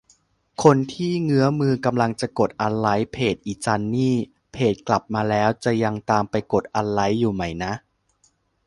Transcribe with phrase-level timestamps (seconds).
[0.63, 4.15] คนที่เงื้อมือกำลังจะกดอันไลก์เพจอีจันนี่
[4.53, 7.73] เพจกลับมาแล้วจะยังตามไปกดอันไลก์อยู่ไหมนะ